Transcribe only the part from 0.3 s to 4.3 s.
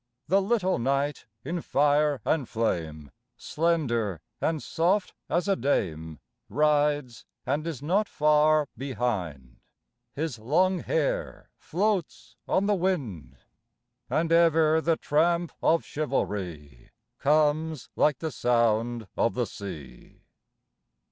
little knight in fire and flame, Slender